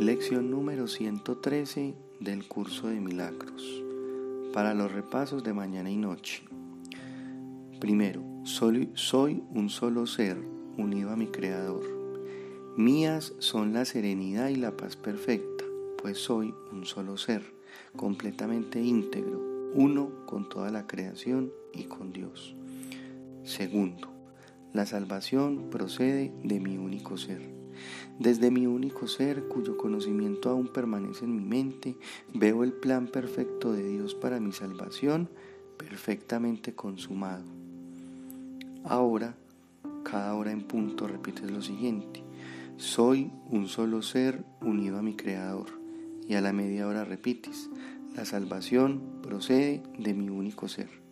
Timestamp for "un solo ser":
9.50-10.36, 16.72-17.44, 43.48-44.44